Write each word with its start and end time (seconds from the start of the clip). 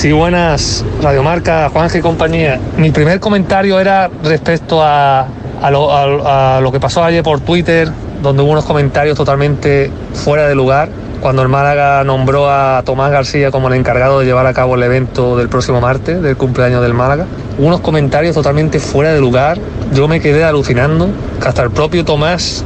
Sí, 0.00 0.12
buenas, 0.12 0.82
Radiomarca, 1.02 1.68
Juanje 1.68 1.98
y 1.98 2.00
compañía. 2.00 2.58
Mi 2.78 2.90
primer 2.90 3.20
comentario 3.20 3.78
era 3.78 4.08
respecto 4.24 4.80
a, 4.82 5.28
lo, 5.70 6.62
lo 6.62 6.72
que 6.72 6.80
pasó 6.80 7.04
ayer 7.04 7.22
por 7.22 7.40
Twitter, 7.40 7.90
donde 8.22 8.42
hubo 8.42 8.50
unos 8.52 8.64
comentarios 8.64 9.14
totalmente 9.14 9.90
fuera 10.14 10.48
de 10.48 10.54
lugar, 10.54 10.88
cuando 11.20 11.42
el 11.42 11.48
Málaga 11.48 12.02
nombró 12.02 12.50
a 12.50 12.82
Tomás 12.82 13.12
García 13.12 13.50
como 13.50 13.68
el 13.68 13.74
encargado 13.74 14.20
de 14.20 14.24
llevar 14.24 14.46
a 14.46 14.54
cabo 14.54 14.74
el 14.74 14.82
evento 14.84 15.36
del 15.36 15.50
próximo 15.50 15.82
martes, 15.82 16.22
del 16.22 16.34
cumpleaños 16.34 16.80
del 16.80 16.94
Málaga. 16.94 17.26
Unos 17.58 17.80
comentarios 17.80 18.34
totalmente 18.34 18.80
fuera 18.80 19.12
de 19.12 19.20
lugar. 19.20 19.58
Yo 19.92 20.08
me 20.08 20.22
quedé 20.22 20.44
alucinando, 20.44 21.10
que 21.42 21.46
hasta 21.46 21.62
el 21.62 21.72
propio 21.72 22.06
Tomás 22.06 22.64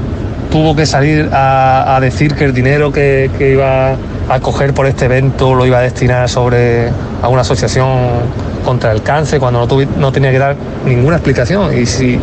tuvo 0.54 0.76
que 0.76 0.86
salir 0.86 1.30
a, 1.32 1.98
decir 2.00 2.36
que 2.36 2.44
el 2.44 2.54
dinero 2.54 2.92
que, 2.92 3.28
iba 3.40 3.96
a 4.32 4.40
coger 4.40 4.72
por 4.72 4.86
este 4.86 5.06
evento 5.06 5.52
lo 5.52 5.66
iba 5.66 5.78
a 5.78 5.80
destinar 5.80 6.28
sobre 6.28 6.90
a 7.20 7.28
una 7.28 7.40
asociación 7.40 7.88
contra 8.64 8.92
el 8.92 9.02
cáncer 9.02 9.40
cuando 9.40 9.58
no, 9.58 9.66
tuvi- 9.66 9.88
no 9.96 10.12
tenía 10.12 10.30
que 10.30 10.38
dar 10.38 10.54
ninguna 10.86 11.16
explicación. 11.16 11.76
Y 11.76 11.86
si 11.86 12.20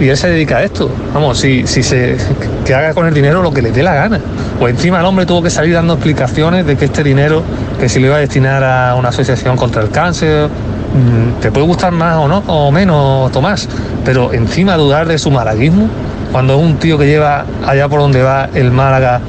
y 0.00 0.08
él 0.08 0.16
se 0.16 0.28
dedica 0.28 0.56
a 0.56 0.64
esto. 0.64 0.90
Vamos 1.14 1.38
si, 1.38 1.68
si 1.68 1.84
se 1.84 2.16
que 2.64 2.74
haga 2.74 2.94
con 2.94 3.06
el 3.06 3.14
dinero 3.14 3.42
lo 3.42 3.52
que 3.52 3.62
le 3.62 3.70
dé 3.70 3.84
la 3.84 3.94
gana. 3.94 4.20
Pues 4.58 4.74
encima 4.74 4.98
el 4.98 5.06
hombre 5.06 5.24
tuvo 5.24 5.40
que 5.40 5.50
salir 5.50 5.74
dando 5.74 5.94
explicaciones 5.94 6.66
de 6.66 6.76
que 6.76 6.86
este 6.86 7.04
dinero 7.04 7.44
que 7.78 7.88
si 7.88 8.00
lo 8.00 8.06
iba 8.08 8.16
a 8.16 8.18
destinar 8.18 8.64
a 8.64 8.96
una 8.96 9.10
asociación 9.10 9.56
contra 9.56 9.82
el 9.82 9.90
cáncer 9.90 10.48
mm, 10.48 11.40
te 11.40 11.52
puede 11.52 11.64
gustar 11.64 11.92
más 11.92 12.16
o 12.16 12.26
no 12.26 12.42
o 12.48 12.72
menos 12.72 13.30
Tomás. 13.30 13.68
Pero 14.04 14.32
encima 14.32 14.76
dudar 14.76 15.06
de 15.06 15.16
su 15.16 15.30
malaguismo 15.30 15.88
cuando 16.32 16.58
un 16.58 16.76
tío 16.76 16.98
que 16.98 17.06
lleva 17.06 17.44
allá 17.66 17.88
por 17.88 18.00
donde 18.00 18.22
va 18.22 18.48
el 18.54 18.70
Málaga 18.70 19.20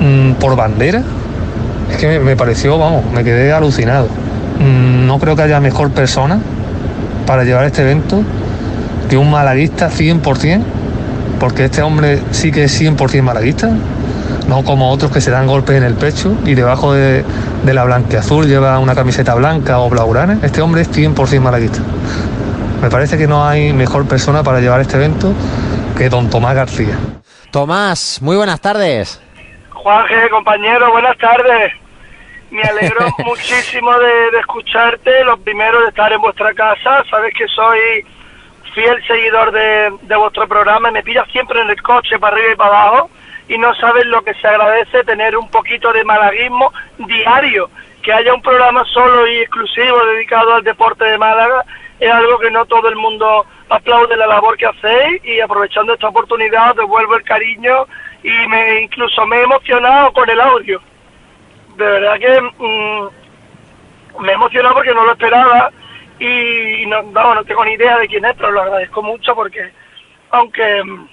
mm, 0.00 0.32
por 0.32 0.56
bandera, 0.56 1.02
es 1.90 1.96
que 1.98 2.18
me, 2.18 2.36
pareció, 2.36 2.78
vamos, 2.78 3.04
me 3.12 3.24
quedé 3.24 3.52
alucinado. 3.52 4.08
Mm, 4.58 5.06
no 5.06 5.18
creo 5.18 5.36
que 5.36 5.42
haya 5.42 5.60
mejor 5.60 5.90
persona 5.90 6.38
para 7.26 7.44
llevar 7.44 7.64
este 7.64 7.82
evento 7.82 8.22
que 9.08 9.16
un 9.16 9.30
malaguista 9.30 9.90
100%, 9.90 10.62
porque 11.38 11.66
este 11.66 11.82
hombre 11.82 12.20
sí 12.30 12.50
que 12.50 12.64
es 12.64 12.80
100% 12.80 13.22
malaguista, 13.22 13.70
no 14.48 14.62
como 14.64 14.90
otros 14.90 15.10
que 15.10 15.20
se 15.20 15.30
dan 15.30 15.46
golpes 15.46 15.76
en 15.76 15.82
el 15.82 15.94
pecho 15.94 16.34
y 16.44 16.54
debajo 16.54 16.92
de, 16.92 17.24
la 17.64 17.84
blanqueazul 17.84 18.46
lleva 18.46 18.78
una 18.78 18.94
camiseta 18.94 19.34
blanca 19.34 19.78
o 19.80 19.90
blaugrana. 19.90 20.38
Este 20.42 20.62
hombre 20.62 20.82
es 20.82 20.90
100% 20.90 21.40
malaguista. 21.40 21.80
Me 22.80 22.90
parece 22.90 23.18
que 23.18 23.26
no 23.26 23.46
hay 23.46 23.72
mejor 23.72 24.06
persona 24.06 24.42
para 24.42 24.60
llevar 24.60 24.80
este 24.80 24.96
evento 24.96 25.32
que 25.96 26.08
don 26.08 26.28
Tomás 26.28 26.54
García. 26.54 26.96
Tomás, 27.50 28.20
muy 28.20 28.36
buenas 28.36 28.60
tardes. 28.60 29.22
Juanje, 29.70 30.28
compañero, 30.30 30.90
buenas 30.92 31.16
tardes. 31.16 31.72
Me 32.50 32.62
alegro 32.62 33.06
muchísimo 33.24 33.92
de, 33.98 34.30
de 34.30 34.38
escucharte, 34.40 35.24
lo 35.24 35.38
primero 35.38 35.80
de 35.80 35.88
estar 35.88 36.12
en 36.12 36.20
vuestra 36.20 36.52
casa. 36.52 37.02
Sabes 37.08 37.32
que 37.34 37.46
soy 37.48 38.04
fiel 38.74 39.02
seguidor 39.06 39.52
de, 39.52 39.92
de 40.02 40.16
vuestro 40.16 40.46
programa 40.46 40.90
y 40.90 40.92
me 40.92 41.02
pillas 41.02 41.26
siempre 41.32 41.60
en 41.62 41.70
el 41.70 41.80
coche 41.82 42.18
para 42.18 42.36
arriba 42.36 42.52
y 42.52 42.56
para 42.56 42.82
abajo 42.82 43.10
y 43.48 43.56
no 43.58 43.74
sabes 43.76 44.04
lo 44.06 44.22
que 44.22 44.34
se 44.34 44.46
agradece 44.48 45.04
tener 45.04 45.36
un 45.36 45.48
poquito 45.48 45.92
de 45.92 46.04
malaguismo 46.04 46.72
diario. 46.98 47.70
Que 48.02 48.12
haya 48.12 48.34
un 48.34 48.42
programa 48.42 48.84
solo 48.92 49.26
y 49.26 49.38
exclusivo 49.38 50.04
dedicado 50.14 50.54
al 50.54 50.62
deporte 50.62 51.04
de 51.04 51.18
Málaga 51.18 51.64
es 51.98 52.10
algo 52.10 52.38
que 52.38 52.50
no 52.50 52.66
todo 52.66 52.88
el 52.88 52.96
mundo 52.96 53.46
aplaude 53.68 54.16
la 54.16 54.26
labor 54.26 54.56
que 54.56 54.66
hacéis 54.66 55.24
y 55.24 55.40
aprovechando 55.40 55.94
esta 55.94 56.08
oportunidad 56.08 56.74
devuelvo 56.74 57.16
el 57.16 57.22
cariño 57.22 57.86
y 58.22 58.48
me 58.48 58.80
incluso 58.80 59.26
me 59.26 59.38
he 59.38 59.42
emocionado 59.44 60.12
con 60.12 60.28
el 60.28 60.40
audio. 60.40 60.80
De 61.76 61.84
verdad 61.84 62.18
que 62.18 62.40
mm, 62.40 64.22
me 64.22 64.32
he 64.32 64.34
emocionado 64.34 64.74
porque 64.74 64.94
no 64.94 65.04
lo 65.04 65.12
esperaba 65.12 65.70
y 66.18 66.84
no, 66.86 67.02
no 67.02 67.44
tengo 67.44 67.64
ni 67.64 67.72
idea 67.72 67.98
de 67.98 68.08
quién 68.08 68.24
es, 68.24 68.34
pero 68.36 68.50
lo 68.50 68.62
agradezco 68.62 69.02
mucho 69.02 69.34
porque 69.34 69.72
aunque 70.30 70.82
mm, 70.84 71.08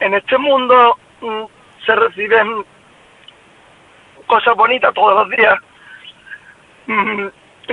en 0.00 0.14
este 0.14 0.38
mundo 0.38 0.98
mm, 1.20 1.44
se 1.86 1.94
reciben 1.94 2.64
cosas 4.26 4.56
bonitas 4.56 4.94
todos 4.94 5.14
los 5.14 5.36
días, 5.36 5.54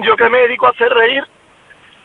yo 0.04 0.16
que 0.16 0.30
me 0.30 0.40
dedico 0.40 0.68
a 0.68 0.72
hacer 0.72 0.92
reír, 0.94 1.24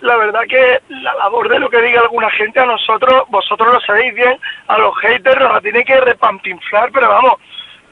la 0.01 0.17
verdad 0.17 0.43
que 0.49 0.81
la 0.89 1.15
labor 1.15 1.49
de 1.49 1.59
lo 1.59 1.71
que 1.71 1.81
diga 1.81 2.01
alguna 2.01 2.31
gente 2.31 2.61
a 2.61 2.67
nosotros, 2.67 3.25
vosotros 3.29 3.73
lo 3.73 3.81
sabéis 3.81 4.15
bien, 4.15 4.39
a 4.69 4.79
los 4.79 4.97
haters 4.99 5.41
nos 5.41 5.53
la 5.53 5.61
tienen 5.61 5.85
que 5.85 6.01
repampinflar, 6.01 6.91
pero 6.93 7.09
vamos, 7.09 7.35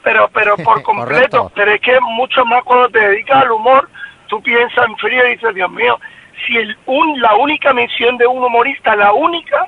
pero 0.03 0.29
pero 0.33 0.57
por 0.57 0.81
completo. 0.83 1.51
Pero 1.55 1.71
es 1.71 1.81
que 1.81 1.99
mucho 2.01 2.45
más 2.45 2.63
cuando 2.63 2.89
te 2.89 2.99
dedicas 2.99 3.43
al 3.43 3.51
humor, 3.51 3.89
tú 4.27 4.41
piensas 4.41 4.85
en 4.87 4.97
frío 4.97 5.25
y 5.27 5.31
dices, 5.31 5.55
Dios 5.55 5.71
mío, 5.71 5.99
si 6.45 6.57
el, 6.57 6.77
un, 6.85 7.21
la 7.21 7.35
única 7.35 7.73
misión 7.73 8.17
de 8.17 8.27
un 8.27 8.43
humorista, 8.43 8.95
la 8.95 9.13
única, 9.13 9.67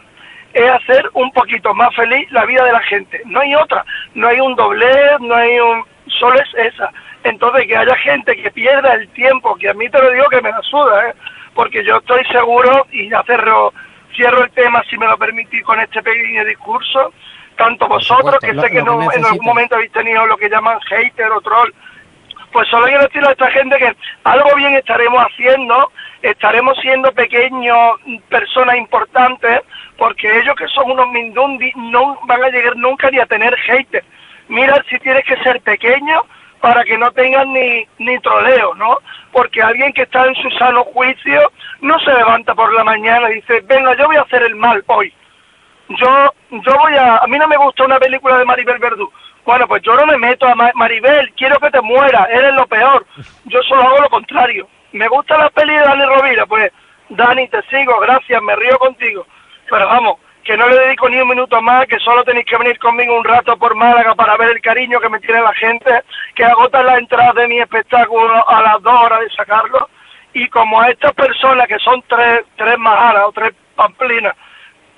es 0.53 0.69
hacer 0.71 1.09
un 1.13 1.31
poquito 1.31 1.73
más 1.73 1.93
feliz 1.95 2.31
la 2.31 2.45
vida 2.45 2.63
de 2.63 2.71
la 2.71 2.81
gente. 2.83 3.21
No 3.25 3.41
hay 3.41 3.53
otra, 3.55 3.85
no 4.13 4.27
hay 4.27 4.39
un 4.39 4.55
doblez, 4.55 5.19
no 5.19 5.35
hay 5.35 5.59
un... 5.59 5.83
Solo 6.19 6.39
es 6.39 6.73
esa. 6.73 6.91
Entonces, 7.23 7.67
que 7.67 7.75
haya 7.75 7.95
gente 7.97 8.35
que 8.35 8.51
pierda 8.51 8.93
el 8.93 9.09
tiempo, 9.09 9.55
que 9.55 9.69
a 9.69 9.73
mí 9.73 9.89
te 9.89 10.01
lo 10.01 10.11
digo 10.11 10.29
que 10.29 10.41
me 10.41 10.51
la 10.51 10.61
suda, 10.61 11.09
¿eh? 11.09 11.13
Porque 11.55 11.83
yo 11.83 11.97
estoy 11.97 12.23
seguro, 12.25 12.85
y 12.91 13.09
ya 13.09 13.23
cerro, 13.23 13.73
cierro 14.13 14.43
el 14.43 14.51
tema, 14.51 14.83
si 14.89 14.97
me 14.97 15.07
lo 15.07 15.17
permitís, 15.17 15.63
con 15.63 15.79
este 15.79 16.03
pequeño 16.03 16.43
discurso, 16.45 17.13
tanto 17.55 17.87
vosotros, 17.87 18.35
supuesto, 18.35 18.61
que 18.61 18.67
sé 18.67 18.73
que 18.73 18.83
no, 18.83 19.01
en 19.11 19.25
algún 19.25 19.45
momento 19.45 19.75
habéis 19.75 19.91
tenido 19.93 20.27
lo 20.27 20.37
que 20.37 20.49
llaman 20.49 20.79
hater 20.81 21.31
o 21.31 21.41
troll, 21.41 21.71
pues 22.51 22.67
solo 22.67 22.85
quiero 22.87 23.03
decirle 23.03 23.29
a 23.29 23.31
esta 23.31 23.51
gente 23.51 23.77
que 23.77 23.95
algo 24.23 24.55
bien 24.55 24.75
estaremos 24.75 25.21
haciendo, 25.23 25.91
estaremos 26.21 26.77
siendo 26.81 27.11
pequeños, 27.13 27.99
personas 28.29 28.77
importantes, 28.77 29.61
porque 29.97 30.39
ellos 30.39 30.55
que 30.55 30.67
son 30.67 30.91
unos 30.91 31.07
mindundi 31.09 31.71
no 31.75 32.19
van 32.23 32.43
a 32.43 32.49
llegar 32.49 32.75
nunca 32.75 33.09
ni 33.11 33.19
a 33.19 33.25
tener 33.25 33.55
hater. 33.57 34.03
Mira 34.47 34.83
si 34.89 34.99
tienes 34.99 35.25
que 35.25 35.37
ser 35.37 35.61
pequeño 35.61 36.21
para 36.65 36.83
que 36.83 36.97
no 36.97 37.11
tengan 37.11 37.53
ni, 37.53 37.85
ni 37.99 38.17
troleo, 38.21 38.73
¿no? 38.73 38.97
Porque 39.31 39.61
alguien 39.61 39.93
que 39.93 40.01
está 40.01 40.25
en 40.25 40.33
su 40.33 40.49
sano 40.57 40.83
juicio 40.85 41.51
no 41.81 41.99
se 41.99 42.11
levanta 42.11 42.55
por 42.55 42.73
la 42.73 42.83
mañana 42.83 43.29
y 43.29 43.35
dice, 43.35 43.61
venga, 43.65 43.95
yo 43.95 44.07
voy 44.07 44.15
a 44.15 44.21
hacer 44.21 44.41
el 44.41 44.55
mal 44.55 44.83
hoy 44.87 45.13
yo 45.89 46.33
yo 46.49 46.77
voy 46.79 46.95
a 46.95 47.17
a 47.17 47.27
mí 47.27 47.37
no 47.37 47.47
me 47.47 47.57
gusta 47.57 47.85
una 47.85 47.99
película 47.99 48.39
de 48.39 48.45
Maribel 48.45 48.79
Verdú. 48.79 49.11
Bueno 49.45 49.67
pues 49.67 49.83
yo 49.83 49.93
no 49.95 50.07
me 50.07 50.17
meto 50.17 50.47
a 50.47 50.55
Ma- 50.55 50.71
Maribel 50.73 51.31
quiero 51.37 51.59
que 51.59 51.69
te 51.69 51.79
muera 51.81 52.27
eres 52.31 52.55
lo 52.55 52.65
peor. 52.65 53.05
Yo 53.43 53.61
solo 53.61 53.83
hago 53.83 53.99
lo 54.01 54.09
contrario. 54.09 54.67
Me 54.93 55.07
gusta 55.07 55.37
la 55.37 55.51
peli 55.51 55.73
de 55.75 55.81
Dani 55.81 56.05
Rovira 56.05 56.47
pues 56.47 56.71
Dani 57.09 57.47
te 57.49 57.61
sigo 57.69 57.99
gracias 57.99 58.41
me 58.41 58.55
río 58.55 58.79
contigo. 58.79 59.27
Pero 59.69 59.85
vamos 59.85 60.15
que 60.45 60.55
no 60.55 60.69
le 60.69 60.77
dedico 60.77 61.09
ni 61.09 61.19
un 61.19 61.27
minuto 61.27 61.59
más 61.61 61.87
que 61.87 61.99
solo 61.99 62.23
tenéis 62.23 62.45
que 62.45 62.57
venir 62.57 62.77
conmigo 62.79 63.17
un 63.17 63.23
rato 63.23 63.57
por 63.57 63.75
Málaga 63.75 64.13
para 64.13 64.37
ver 64.37 64.51
el 64.51 64.61
cariño 64.61 64.99
que 64.99 65.09
me 65.09 65.19
tiene 65.19 65.41
la 65.41 65.53
gente 65.53 66.03
que 66.35 66.45
agotan 66.45 66.85
las 66.85 66.99
entradas 66.99 67.33
de 67.35 67.47
mi 67.47 67.59
espectáculo 67.59 68.47
a 68.47 68.61
las 68.61 68.81
dos 68.83 68.93
horas 68.93 69.21
de 69.21 69.29
sacarlo 69.31 69.89
y 70.33 70.47
como 70.49 70.79
a 70.79 70.89
estas 70.89 71.13
personas 71.13 71.67
que 71.67 71.79
son 71.79 72.03
tres 72.07 72.43
tres 72.55 72.77
majaras 72.77 73.23
o 73.25 73.31
tres 73.31 73.53
pamplinas 73.75 74.35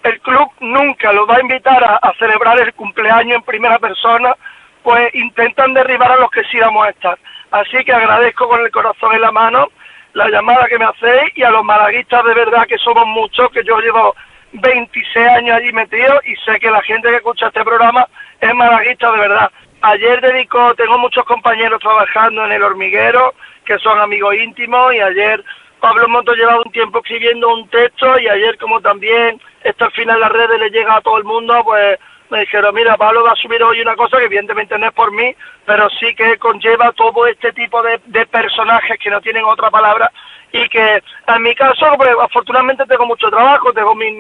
el 0.04 0.20
club 0.22 0.50
nunca 0.60 1.12
los 1.14 1.30
va 1.30 1.38
a 1.38 1.42
invitar 1.42 1.84
a, 1.84 1.96
a 1.96 2.14
celebrar 2.16 2.60
el 2.60 2.74
cumpleaños 2.74 3.38
en 3.38 3.42
primera 3.44 3.78
persona, 3.80 4.36
pues 4.84 5.14
intentan 5.16 5.74
derribar 5.74 6.12
a 6.12 6.18
los 6.18 6.32
que 6.32 6.44
sí 6.46 6.60
vamos 6.60 6.86
a 6.86 6.92
estar. 6.92 7.18
Así 7.52 7.84
que 7.84 7.94
agradezco 7.94 8.48
con 8.48 8.62
el 8.62 8.72
corazón 8.72 9.16
en 9.16 9.22
la 9.22 9.32
mano 9.32 9.68
la 10.14 10.30
llamada 10.30 10.68
que 10.68 10.80
me 10.80 10.86
hacéis 10.86 11.32
y 11.36 11.44
a 11.44 11.52
los 11.52 11.64
malaguistas 11.64 12.24
de 12.24 12.34
verdad 12.34 12.66
que 12.68 12.78
somos 12.78 13.06
muchos, 13.06 13.52
que 13.52 13.64
yo 13.64 13.80
llevo 13.80 14.16
26 14.54 15.28
años 15.28 15.58
allí 15.58 15.72
metido 15.72 16.20
y 16.26 16.36
sé 16.38 16.60
que 16.60 16.72
la 16.72 16.82
gente 16.84 17.10
que 17.10 17.18
escucha 17.18 17.48
este 17.48 17.64
programa 17.64 18.08
es 18.40 18.54
malaguista 18.54 19.12
de 19.12 19.20
verdad. 19.20 19.52
Ayer 19.82 20.22
dedico, 20.22 20.74
tengo 20.76 20.98
muchos 20.98 21.24
compañeros 21.26 21.80
trabajando 21.80 22.46
en 22.46 22.52
el 22.52 22.64
hormiguero 22.64 23.34
que 23.66 23.78
son 23.80 24.00
amigos 24.00 24.36
íntimos 24.36 24.94
y 24.94 25.00
ayer 25.00 25.44
Pablo 25.80 26.08
Monto 26.08 26.34
llevaba 26.34 26.62
un 26.66 26.72
tiempo 26.72 27.00
escribiendo 27.00 27.54
un 27.54 27.70
texto 27.70 28.20
y 28.20 28.28
ayer 28.28 28.58
como 28.58 28.82
también 28.82 29.40
esto 29.64 29.86
al 29.86 29.92
final 29.92 30.20
las 30.20 30.32
redes 30.32 30.60
le 30.60 30.70
llega 30.70 30.96
a 30.96 31.02
todo 31.02 31.18
el 31.18 31.24
mundo, 31.24 31.62
pues 31.64 32.00
me 32.30 32.40
dijeron, 32.42 32.74
mira, 32.76 32.98
Pablo 32.98 33.24
va 33.24 33.32
a 33.32 33.36
subir 33.36 33.62
hoy 33.64 33.82
una 33.82 33.96
cosa 33.96 34.18
que 34.18 34.26
evidentemente 34.26 34.78
no 34.78 34.88
es 34.88 34.94
por 34.94 35.12
mí, 35.12 35.36
pero 35.66 35.90
sí 36.00 36.14
que 36.16 36.38
conlleva 36.38 36.92
todo 36.94 37.28
este 37.28 37.54
tipo 37.54 37.82
de, 37.82 38.00
personajes 38.28 39.00
que 39.00 39.10
no 39.10 39.22
tienen 39.22 39.46
otra 39.46 39.70
palabra 39.72 40.12
y 40.52 40.68
que 40.70 41.02
en 41.28 41.42
mi 41.42 41.54
caso, 41.56 41.86
pues 41.98 42.10
afortunadamente 42.22 42.86
tengo 42.86 43.06
mucho 43.06 43.30
trabajo, 43.30 43.74
tengo 43.74 43.96
mi, 43.96 44.12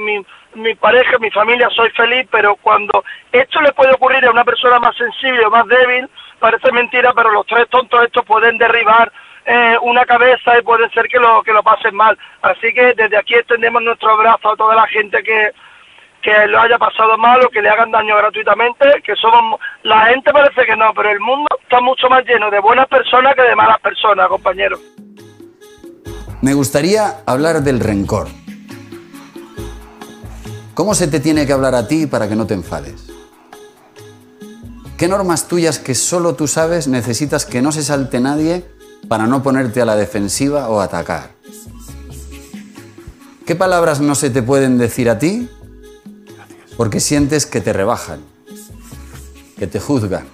mi, 0.56 0.76
pareja, 0.76 1.18
mi 1.20 1.32
familia, 1.32 1.70
soy 1.70 1.90
feliz, 1.92 2.28
pero 2.32 2.56
cuando 2.58 3.04
esto 3.32 3.62
le 3.62 3.72
puede 3.74 3.94
ocurrir 3.94 4.26
a 4.26 4.32
una 4.32 4.44
persona 4.44 4.80
más 4.80 4.96
sensible 4.96 5.46
o 5.46 5.50
más 5.50 5.68
débil, 5.68 6.10
parece 6.40 6.72
mentira, 6.72 7.14
pero 7.14 7.32
los 7.32 7.46
tres 7.46 7.68
tontos 7.70 8.04
estos 8.04 8.26
pueden 8.26 8.58
derribar 8.58 9.12
eh, 9.46 9.78
una 9.82 10.06
cabeza 10.06 10.60
y 10.60 10.64
puede 10.64 10.90
ser 10.90 11.08
que 11.08 11.20
lo 11.20 11.42
que 11.44 11.54
lo 11.54 11.64
pasen 11.64 11.96
mal. 11.96 12.18
Así 12.42 12.74
que 12.74 12.94
desde 12.94 13.18
aquí 13.18 13.36
extendemos 13.36 13.82
nuestro 13.82 14.12
abrazo 14.12 14.52
a 14.52 14.58
toda 14.58 14.76
la 14.76 14.88
gente 14.88 15.24
que, 15.24 15.52
que 16.22 16.48
lo 16.48 16.60
haya 16.60 16.78
pasado 16.78 17.18
mal 17.18 17.44
o 17.46 17.50
que 17.50 17.62
le 17.62 17.70
hagan 17.70 17.92
daño 17.92 18.16
gratuitamente, 18.18 19.02
que 19.04 19.16
somos 19.16 19.60
la 19.84 20.08
gente 20.08 20.32
parece 20.32 20.66
que 20.66 20.76
no, 20.76 20.94
pero 20.94 21.12
el 21.12 21.20
mundo 21.20 21.48
está 21.62 21.80
mucho 21.82 22.10
más 22.10 22.26
lleno 22.26 22.50
de 22.50 22.60
buenas 22.60 22.88
personas 22.88 23.36
que 23.36 23.44
de 23.44 23.56
malas 23.56 23.80
personas, 23.80 24.28
compañeros. 24.28 24.80
Me 26.42 26.54
gustaría 26.54 27.24
hablar 27.26 27.62
del 27.62 27.80
rencor. 27.80 28.28
¿Cómo 30.74 30.94
se 30.94 31.08
te 31.08 31.20
tiene 31.20 31.48
que 31.48 31.54
hablar 31.54 31.74
a 31.74 31.88
ti 31.88 32.06
para 32.06 32.30
que 32.30 32.36
no 32.36 32.46
te 32.46 32.54
enfades? 32.54 33.12
¿Qué 34.98 35.08
normas 35.08 35.48
tuyas 35.48 35.80
que 35.80 35.96
solo 35.96 36.36
tú 36.36 36.48
sabes 36.48 36.88
necesitas 36.88 37.46
que 37.46 37.62
no 37.62 37.72
se 37.72 37.84
salte 37.84 38.20
nadie 38.20 38.66
para 39.08 39.28
no 39.28 39.44
ponerte 39.44 39.82
a 39.82 39.86
la 39.86 39.96
defensiva 39.96 40.70
o 40.70 40.82
atacar? 40.82 41.32
¿Qué 43.46 43.56
palabras 43.56 44.02
no 44.02 44.14
se 44.14 44.30
te 44.30 44.44
pueden 44.44 44.78
decir 44.78 45.10
a 45.10 45.20
ti? 45.20 45.50
Porque 46.78 47.00
sientes 47.00 47.46
que 47.46 47.60
te 47.60 47.74
rebajan, 47.74 48.22
que 49.58 49.68
te 49.68 49.80
juzgan 49.80 50.28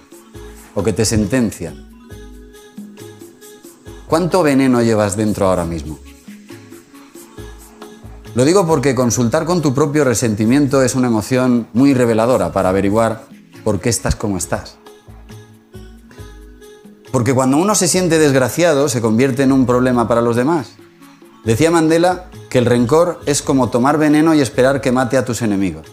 o 0.74 0.82
que 0.82 0.92
te 0.92 1.04
sentencian. 1.04 1.88
¿Cuánto 4.06 4.42
veneno 4.42 4.82
llevas 4.82 5.16
dentro 5.16 5.46
ahora 5.46 5.64
mismo? 5.64 5.98
Lo 8.34 8.44
digo 8.44 8.66
porque 8.66 8.94
consultar 8.94 9.46
con 9.46 9.62
tu 9.62 9.74
propio 9.74 10.04
resentimiento 10.04 10.82
es 10.82 10.94
una 10.94 11.06
emoción 11.06 11.68
muy 11.72 11.94
reveladora 11.94 12.52
para 12.52 12.68
averiguar 12.68 13.26
por 13.62 13.80
qué 13.80 13.88
estás 13.88 14.14
como 14.14 14.36
estás. 14.36 14.76
Porque 17.10 17.32
cuando 17.32 17.56
uno 17.56 17.74
se 17.74 17.88
siente 17.88 18.18
desgraciado 18.18 18.88
se 18.88 19.00
convierte 19.00 19.44
en 19.44 19.52
un 19.52 19.66
problema 19.66 20.08
para 20.08 20.20
los 20.20 20.36
demás. 20.36 20.72
Decía 21.44 21.70
Mandela 21.70 22.28
que 22.50 22.58
el 22.58 22.66
rencor 22.66 23.20
es 23.24 23.40
como 23.40 23.70
tomar 23.70 23.98
veneno 23.98 24.34
y 24.34 24.40
esperar 24.40 24.80
que 24.80 24.92
mate 24.92 25.16
a 25.16 25.24
tus 25.24 25.40
enemigos. 25.40 25.86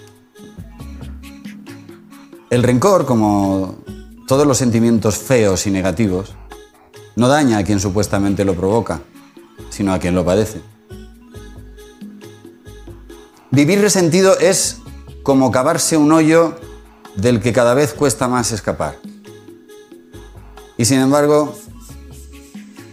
El 2.51 2.63
rencor, 2.63 3.05
como 3.05 3.75
todos 4.27 4.45
los 4.45 4.57
sentimientos 4.57 5.17
feos 5.17 5.67
y 5.67 5.71
negativos, 5.71 6.33
no 7.15 7.29
daña 7.29 7.59
a 7.59 7.63
quien 7.63 7.79
supuestamente 7.79 8.43
lo 8.43 8.55
provoca, 8.55 8.99
sino 9.69 9.93
a 9.93 9.99
quien 9.99 10.15
lo 10.15 10.25
padece. 10.25 10.61
Vivir 13.51 13.79
resentido 13.79 14.37
es 14.37 14.79
como 15.23 15.49
cavarse 15.49 15.95
un 15.95 16.11
hoyo 16.11 16.55
del 17.15 17.39
que 17.39 17.53
cada 17.53 17.73
vez 17.73 17.93
cuesta 17.93 18.27
más 18.27 18.51
escapar. 18.51 18.97
Y 20.75 20.83
sin 20.83 20.99
embargo, 20.99 21.55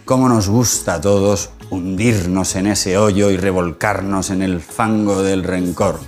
cómo 0.05 0.29
nos 0.29 0.47
gusta 0.47 0.93
a 0.93 1.01
todos 1.01 1.49
hundirnos 1.69 2.55
en 2.55 2.67
ese 2.67 2.97
hoyo 2.97 3.29
y 3.29 3.35
revolcarnos 3.35 4.29
en 4.29 4.41
el 4.41 4.61
fango 4.61 5.21
del 5.21 5.43
rencor. 5.43 5.99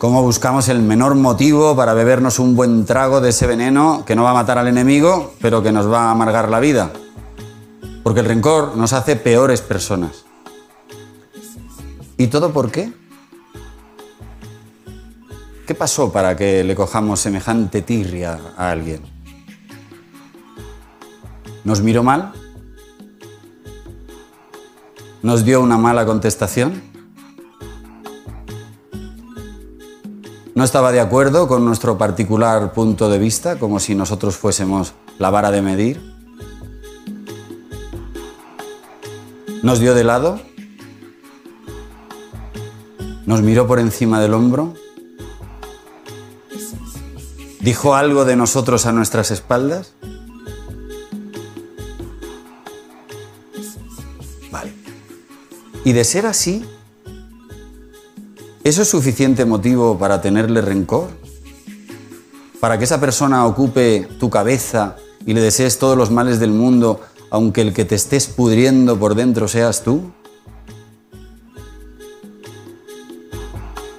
Cómo 0.00 0.22
buscamos 0.22 0.70
el 0.70 0.80
menor 0.80 1.14
motivo 1.14 1.76
para 1.76 1.92
bebernos 1.92 2.38
un 2.38 2.56
buen 2.56 2.86
trago 2.86 3.20
de 3.20 3.28
ese 3.28 3.46
veneno 3.46 4.02
que 4.06 4.16
no 4.16 4.22
va 4.22 4.30
a 4.30 4.32
matar 4.32 4.56
al 4.56 4.66
enemigo, 4.66 5.34
pero 5.42 5.62
que 5.62 5.72
nos 5.72 5.92
va 5.92 6.04
a 6.04 6.10
amargar 6.10 6.48
la 6.48 6.58
vida. 6.58 6.90
Porque 8.02 8.20
el 8.20 8.26
rencor 8.26 8.78
nos 8.78 8.94
hace 8.94 9.16
peores 9.16 9.60
personas. 9.60 10.24
¿Y 12.16 12.28
todo 12.28 12.50
por 12.50 12.70
qué? 12.70 12.94
¿Qué 15.66 15.74
pasó 15.74 16.10
para 16.10 16.34
que 16.34 16.64
le 16.64 16.74
cojamos 16.74 17.20
semejante 17.20 17.82
tirria 17.82 18.40
a 18.56 18.70
alguien? 18.70 19.02
¿Nos 21.62 21.82
miró 21.82 22.02
mal? 22.02 22.32
¿Nos 25.22 25.44
dio 25.44 25.60
una 25.60 25.76
mala 25.76 26.06
contestación? 26.06 26.89
¿No 30.60 30.64
estaba 30.64 30.92
de 30.92 31.00
acuerdo 31.00 31.48
con 31.48 31.64
nuestro 31.64 31.96
particular 31.96 32.74
punto 32.74 33.08
de 33.08 33.18
vista, 33.18 33.58
como 33.58 33.80
si 33.80 33.94
nosotros 33.94 34.36
fuésemos 34.36 34.92
la 35.18 35.30
vara 35.30 35.50
de 35.50 35.62
medir? 35.62 36.02
¿Nos 39.62 39.80
dio 39.80 39.94
de 39.94 40.04
lado? 40.04 40.38
¿Nos 43.24 43.40
miró 43.40 43.66
por 43.66 43.78
encima 43.78 44.20
del 44.20 44.34
hombro? 44.34 44.74
¿Dijo 47.60 47.94
algo 47.94 48.26
de 48.26 48.36
nosotros 48.36 48.84
a 48.84 48.92
nuestras 48.92 49.30
espaldas? 49.30 49.94
Vale. 54.52 54.74
Y 55.86 55.94
de 55.94 56.04
ser 56.04 56.26
así, 56.26 56.66
¿eso 58.70 58.82
es 58.82 58.88
suficiente 58.88 59.44
motivo 59.44 59.98
para 59.98 60.22
tenerle 60.22 60.60
rencor? 60.60 61.08
¿Para 62.60 62.78
que 62.78 62.84
esa 62.84 63.00
persona 63.00 63.44
ocupe 63.44 64.08
tu 64.20 64.30
cabeza 64.30 64.94
y 65.26 65.34
le 65.34 65.40
desees 65.40 65.80
todos 65.80 65.98
los 65.98 66.12
males 66.12 66.38
del 66.38 66.52
mundo, 66.52 67.00
aunque 67.30 67.62
el 67.62 67.74
que 67.74 67.84
te 67.84 67.96
estés 67.96 68.28
pudriendo 68.28 68.96
por 68.96 69.16
dentro 69.16 69.48
seas 69.48 69.82
tú? 69.82 70.12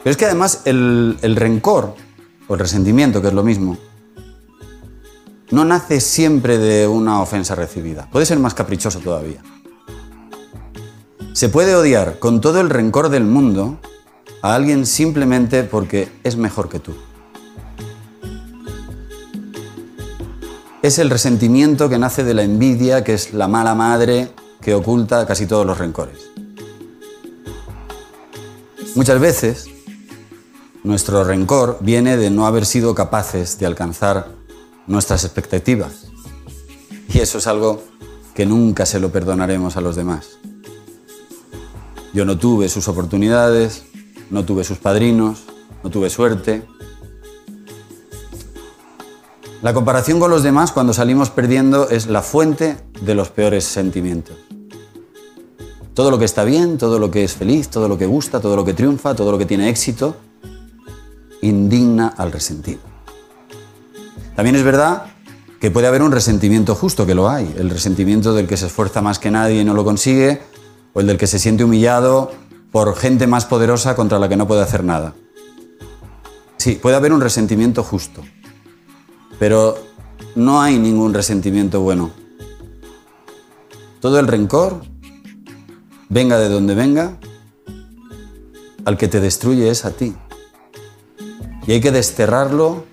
Pero 0.04 0.12
es 0.12 0.16
que 0.16 0.26
además 0.26 0.62
el, 0.64 1.18
el 1.22 1.36
rencor 1.36 1.94
o 2.48 2.54
el 2.54 2.60
resentimiento, 2.62 3.22
que 3.22 3.28
es 3.28 3.34
lo 3.34 3.44
mismo, 3.44 3.78
no 5.50 5.66
nace 5.66 6.00
siempre 6.00 6.58
de 6.58 6.88
una 6.88 7.22
ofensa 7.22 7.56
recibida. 7.56 8.08
Puede 8.10 8.26
ser 8.26 8.40
más 8.40 8.54
caprichoso 8.54 9.00
todavía. 9.00 9.44
Se 11.34 11.50
puede 11.50 11.76
odiar 11.76 12.20
con 12.20 12.40
todo 12.40 12.62
el 12.62 12.70
rencor 12.70 13.10
del 13.10 13.26
mundo 13.26 13.78
a 14.42 14.56
alguien 14.56 14.86
simplemente 14.86 15.64
porque 15.64 16.12
es 16.24 16.36
mejor 16.36 16.70
que 16.70 16.80
tú. 16.80 16.94
Es 20.82 20.98
el 20.98 21.10
resentimiento 21.10 21.90
que 21.90 22.00
nace 22.00 22.24
de 22.24 22.34
la 22.34 22.44
envidia, 22.44 23.04
que 23.04 23.14
es 23.14 23.34
la 23.34 23.48
mala 23.48 23.76
madre 23.76 24.30
que 24.62 24.74
oculta 24.74 25.28
casi 25.28 25.46
todos 25.46 25.66
los 25.66 25.78
rencores. 25.78 26.32
Muchas 28.96 29.20
veces 29.20 29.68
nuestro 30.84 31.24
rencor 31.24 31.78
viene 31.82 32.18
de 32.18 32.30
no 32.30 32.48
haber 32.48 32.66
sido 32.66 32.96
capaces 32.96 33.60
de 33.60 33.68
alcanzar 33.68 34.30
nuestras 34.88 35.24
expectativas. 35.24 36.08
Y 37.08 37.20
eso 37.20 37.38
es 37.38 37.48
algo 37.48 37.84
que 38.34 38.46
nunca 38.46 38.86
se 38.86 39.00
lo 39.00 39.12
perdonaremos 39.12 39.78
a 39.78 39.82
los 39.82 39.96
demás. 39.96 40.40
Yo 42.14 42.26
no 42.26 42.38
tuve 42.38 42.68
sus 42.70 42.88
oportunidades, 42.88 43.84
no 44.32 44.46
tuve 44.46 44.64
sus 44.64 44.80
padrinos, 44.80 45.44
no 45.84 45.90
tuve 45.90 46.10
suerte. 46.10 46.64
La 49.62 49.74
comparación 49.74 50.20
con 50.20 50.32
los 50.32 50.42
demás 50.42 50.72
cuando 50.72 50.94
salimos 50.94 51.30
perdiendo 51.30 51.90
es 51.90 52.08
la 52.08 52.24
fuente 52.24 52.78
de 53.02 53.14
los 53.14 53.30
peores 53.30 53.66
sentimientos. 53.66 54.38
Todo 55.94 56.10
lo 56.10 56.18
que 56.18 56.26
está 56.26 56.46
bien, 56.46 56.78
todo 56.78 56.98
lo 56.98 57.12
que 57.12 57.24
es 57.24 57.34
feliz, 57.34 57.70
todo 57.70 57.88
lo 57.88 57.98
que 57.98 58.06
gusta, 58.06 58.40
todo 58.40 58.56
lo 58.56 58.66
que 58.66 58.74
triunfa, 58.74 59.14
todo 59.14 59.32
lo 59.32 59.38
que 59.38 59.46
tiene 59.46 59.70
éxito, 59.70 60.16
indigna 61.42 62.08
al 62.08 62.32
resentido. 62.32 62.80
También 64.36 64.56
es 64.56 64.64
verdad 64.64 65.08
que 65.60 65.70
puede 65.70 65.88
haber 65.88 66.02
un 66.02 66.12
resentimiento 66.12 66.74
justo, 66.74 67.06
que 67.06 67.14
lo 67.14 67.30
hay, 67.30 67.54
el 67.58 67.70
resentimiento 67.70 68.34
del 68.34 68.48
que 68.48 68.58
se 68.58 68.68
esfuerza 68.68 69.02
más 69.02 69.20
que 69.20 69.30
nadie 69.30 69.62
y 69.62 69.66
no 69.66 69.74
lo 69.74 69.84
consigue, 69.84 70.42
o 70.94 71.02
el 71.02 71.08
del 71.08 71.18
que 71.18 71.28
se 71.28 71.38
siente 71.38 71.64
humillado 71.64 72.32
por 72.72 72.96
gente 72.96 73.28
más 73.28 73.46
poderosa 73.46 73.96
contra 73.96 74.20
la 74.20 74.30
que 74.30 74.38
no 74.38 74.48
puede 74.48 74.62
hacer 74.62 74.84
nada. 74.84 75.14
Sí, 76.58 76.76
puede 76.82 76.96
haber 76.96 77.12
un 77.12 77.22
resentimiento 77.22 77.84
justo, 77.84 78.22
pero 79.40 79.78
no 80.36 80.62
hay 80.62 80.78
ningún 80.78 81.14
resentimiento 81.14 81.82
bueno. 81.82 82.12
Todo 84.00 84.20
el 84.20 84.28
rencor, 84.28 84.82
venga 86.10 86.38
de 86.38 86.50
donde 86.50 86.76
venga, 86.76 87.18
al 88.86 88.98
que 88.98 89.08
te 89.08 89.20
destruye 89.20 89.70
es 89.70 89.86
a 89.86 89.92
ti. 89.92 90.16
Y 91.68 91.74
hay 91.74 91.82
que 91.82 91.92
desterrarlo 91.92 92.86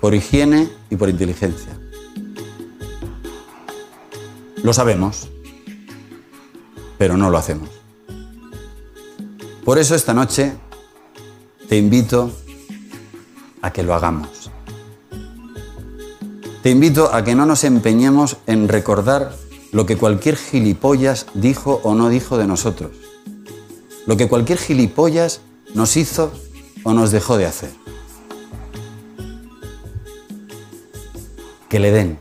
por 0.00 0.14
higiene 0.14 0.68
y 0.90 0.96
por 0.96 1.08
inteligencia. 1.08 1.78
Lo 4.62 4.72
sabemos, 4.72 5.28
pero 6.98 7.16
no 7.16 7.30
lo 7.30 7.38
hacemos. 7.38 7.75
Por 9.66 9.80
eso 9.80 9.96
esta 9.96 10.14
noche 10.14 10.52
te 11.68 11.76
invito 11.76 12.30
a 13.60 13.72
que 13.72 13.82
lo 13.82 13.94
hagamos. 13.94 14.48
Te 16.62 16.70
invito 16.70 17.12
a 17.12 17.24
que 17.24 17.34
no 17.34 17.46
nos 17.46 17.64
empeñemos 17.64 18.36
en 18.46 18.68
recordar 18.68 19.34
lo 19.72 19.84
que 19.84 19.96
cualquier 19.96 20.36
gilipollas 20.36 21.26
dijo 21.34 21.80
o 21.82 21.96
no 21.96 22.08
dijo 22.08 22.38
de 22.38 22.46
nosotros. 22.46 22.92
Lo 24.06 24.16
que 24.16 24.28
cualquier 24.28 24.58
gilipollas 24.58 25.40
nos 25.74 25.96
hizo 25.96 26.32
o 26.84 26.94
nos 26.94 27.10
dejó 27.10 27.36
de 27.36 27.46
hacer. 27.46 27.70
Que 31.68 31.80
le 31.80 31.90
den. 31.90 32.20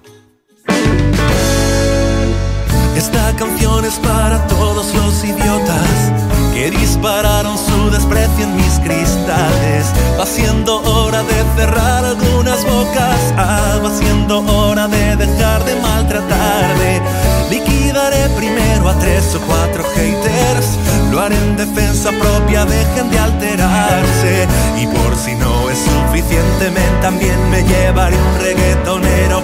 Esta 2.98 3.36
canción 3.36 3.86
es 3.86 4.00
para 4.00 4.48
todos 4.48 4.96
los 4.96 5.24
idiotas 5.24 6.25
que 6.56 6.72
dispararon 6.72 7.58
su 7.58 7.90
desprecio 7.92 8.46
en 8.46 8.56
mis 8.56 8.80
cristales. 8.80 9.86
Va 10.18 10.26
siendo 10.26 10.82
hora 10.84 11.22
de 11.22 11.44
cerrar 11.58 12.06
algunas 12.06 12.64
bocas, 12.64 13.20
ah, 13.36 13.78
va 13.84 13.92
siendo 13.92 14.40
hora 14.40 14.88
de 14.88 15.18
dejar 15.18 15.66
de 15.66 15.76
maltratarme. 15.82 17.02
Liquidaré 17.50 18.30
primero 18.38 18.88
a 18.88 18.98
tres 19.00 19.36
o 19.36 19.40
cuatro 19.42 19.84
haters. 19.96 20.80
Lo 21.12 21.20
haré 21.20 21.36
en 21.36 21.58
defensa 21.58 22.12
propia, 22.12 22.64
dejen 22.64 23.12
de 23.12 23.20
alterarse. 23.20 24.48
Y 24.82 24.88
por 24.88 25.14
si 25.18 25.36
no 25.36 25.70
es 25.70 25.78
suficiente, 25.78 26.72
también 27.02 27.38
me 27.52 27.64
llevaré 27.64 28.16
un 28.16 28.40
reggaetonero 28.40 29.44